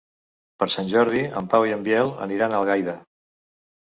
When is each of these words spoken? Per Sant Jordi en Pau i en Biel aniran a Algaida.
Per 0.61 0.67
Sant 0.75 0.87
Jordi 0.93 1.19
en 1.41 1.49
Pau 1.51 1.67
i 1.71 1.75
en 1.77 1.85
Biel 1.87 2.11
aniran 2.27 2.55
a 2.57 2.61
Algaida. 2.63 2.95